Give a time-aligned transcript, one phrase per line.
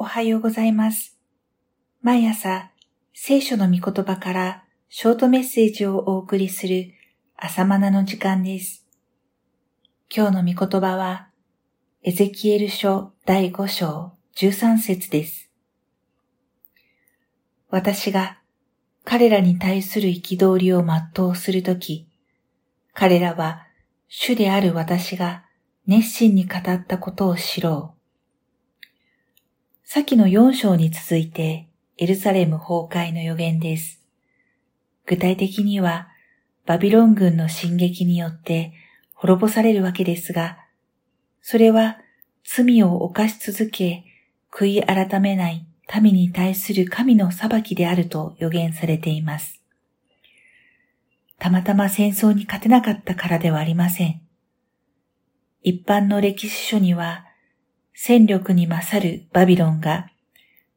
[0.00, 1.18] おはようございます。
[2.02, 2.70] 毎朝、
[3.12, 6.92] 聖書の御言葉からショートメッセージをお送りする
[7.36, 8.86] 朝マナの時間です。
[10.08, 11.30] 今日の御言葉は、
[12.04, 15.50] エゼキエル書第5章13節です。
[17.68, 18.38] 私が
[19.02, 22.06] 彼らに対する憤りを全うするとき、
[22.94, 23.66] 彼らは
[24.06, 25.44] 主である私が
[25.88, 27.97] 熱心に語ったことを知ろう。
[29.90, 31.66] 先の4章に続いて
[31.96, 34.04] エルサレム崩壊の予言です。
[35.06, 36.08] 具体的には
[36.66, 38.74] バビロン軍の進撃によって
[39.14, 40.58] 滅ぼされるわけですが、
[41.40, 41.96] それは
[42.44, 44.04] 罪を犯し続け
[44.52, 45.66] 悔い改めない
[46.02, 49.62] 民に対する神の裁きであると予言されています。
[51.38, 54.20] たまたま戦争に勝てなかったからではありません。
[55.62, 57.24] 一般の歴史書には
[58.00, 60.08] 戦力に勝るバビロンが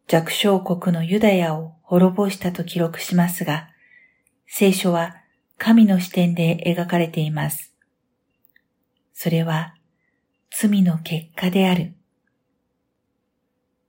[0.07, 3.69] 弱小国のユダヤを滅ぼしたと記録しますが、
[4.47, 5.17] 聖書は
[5.59, 7.75] 神の視点で描かれています。
[9.13, 9.75] それは
[10.49, 11.93] 罪の結果である。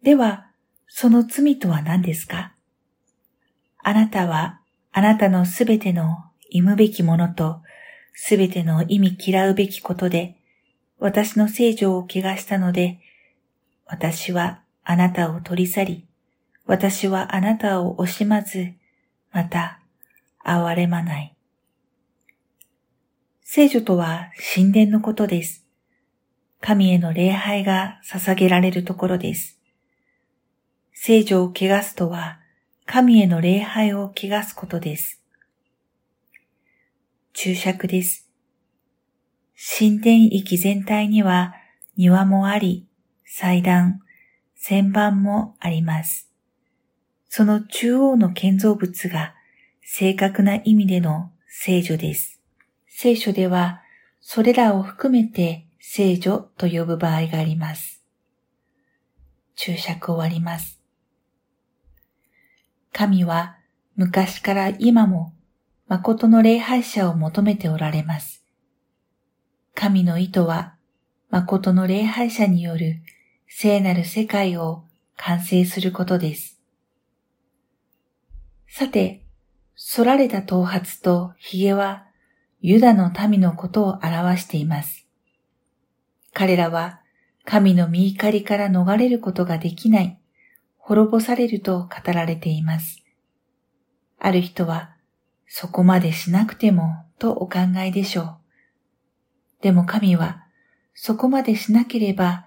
[0.03, 0.49] では、
[0.87, 2.53] その罪とは何ですか？
[3.79, 4.61] あなたは
[4.93, 6.19] あなたのすべての
[6.51, 7.63] 忌むべきものと
[8.13, 10.37] すべての意味嫌うべきことで
[10.99, 13.01] 私の聖女を汚したので
[13.93, 16.07] 私はあなたを取り去り、
[16.65, 18.73] 私はあなたを惜しまず、
[19.33, 19.81] また、
[20.43, 21.37] 憐れまない。
[23.43, 25.67] 聖女とは神殿のことです。
[26.63, 29.61] 神への礼拝が捧げられるところです。
[30.95, 32.41] 聖女を汚すとは、
[32.87, 35.21] 神への礼拝を汚すことです。
[37.35, 38.31] 注釈です。
[39.79, 41.53] 神殿域全体には
[41.95, 42.87] 庭もあり、
[43.35, 44.01] 祭壇、
[44.55, 46.31] 旋盤もあります。
[47.31, 49.35] その中央の建造物が
[49.81, 52.43] 正確な意味での聖女です。
[52.89, 53.81] 聖書では
[54.21, 58.03] それらを含めて聖女と呼ぶ場合があります。
[59.57, 60.83] 注釈終わります。
[62.93, 63.57] 神は
[63.97, 65.33] 昔から今も
[65.89, 68.45] 誠の礼拝者を求めておられます。
[69.75, 70.75] 神の意図は
[71.31, 73.01] 誠の礼拝者による
[73.55, 74.83] 聖なる世界を
[75.17, 76.59] 完成することです。
[78.67, 79.23] さて、
[79.95, 82.07] 反られた頭髪と髭は
[82.61, 85.07] ユダの民のことを表しています。
[86.33, 87.03] 彼らは
[87.45, 90.19] 神の見怒りから逃れることができない、
[90.79, 93.05] 滅ぼされると語られています。
[94.19, 94.97] ある人は、
[95.47, 98.37] そこまでしなくてもとお考えでしょう。
[99.61, 100.47] でも神は、
[100.95, 102.47] そこまでしなければ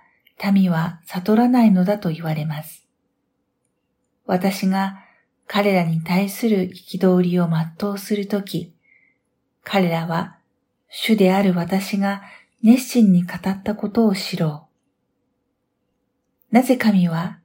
[0.51, 2.88] 民は悟らないのだと言われます。
[4.25, 5.00] 私が
[5.47, 8.74] 彼らに対する憤りを全うするとき、
[9.63, 10.38] 彼らは
[10.90, 12.24] 主である私が
[12.63, 14.68] 熱心に語ったことを知ろ
[16.51, 16.56] う。
[16.56, 17.40] なぜ神は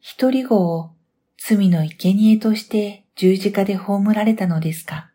[0.00, 0.92] 一人子を
[1.38, 5.10] 罪の生贄として十字架で葬られたのですか？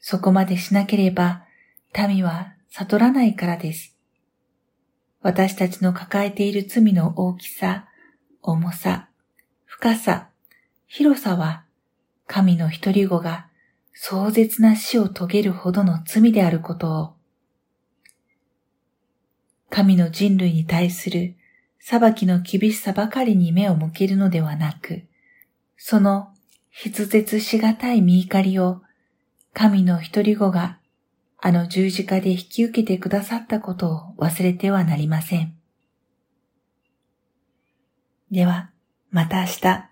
[0.00, 1.44] そこまでしなければ
[2.08, 3.97] 民は悟らないからです。
[5.20, 7.88] 私たちの抱えている罪の大きさ、
[8.42, 9.08] 重さ、
[9.66, 10.28] 深さ、
[10.86, 11.64] 広さは、
[12.26, 13.48] 神の一人子が
[13.92, 17.14] 壮絶な死を遂げるほどの罪であることを、
[19.70, 21.34] 神の人類に対する
[21.80, 25.02] 裁きの厳しさばかりに目を向けるのではなく、
[25.76, 26.28] その
[26.70, 28.82] 筆絶しがたい見怒りを
[29.52, 30.78] 神の一人子が
[31.40, 35.54] あの十字架で引き受けてくださったことを忘れてはなりません。
[38.30, 38.70] では、
[39.10, 39.87] また明日。